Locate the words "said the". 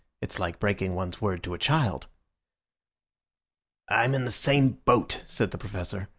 5.27-5.59